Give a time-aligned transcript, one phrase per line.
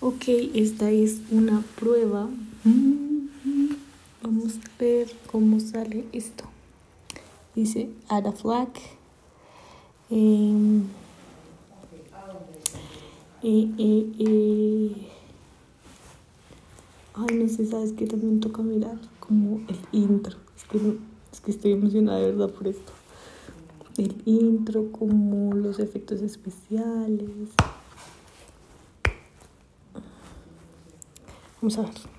[0.00, 2.28] Ok, esta es una prueba.
[4.22, 6.44] Vamos a ver cómo sale esto.
[7.56, 8.68] Dice add a flag.
[10.10, 10.80] Eh,
[13.42, 15.08] eh,
[17.14, 20.36] Ay, no sé, sabes que también toca mirar como el intro.
[20.56, 20.78] Es que,
[21.32, 22.92] es que estoy emocionada de verdad por esto.
[23.96, 27.50] El intro, como los efectos especiales.
[31.60, 32.17] Vamos a ver.